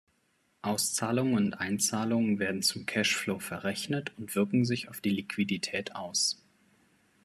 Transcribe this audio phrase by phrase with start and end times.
[0.63, 6.41] Auszahlungen und Einzahlungen werden zum Cash-Flow verrechnet und wirken sich auf die Liquidität aus.